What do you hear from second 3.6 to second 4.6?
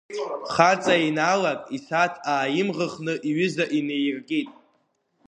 инеииркит.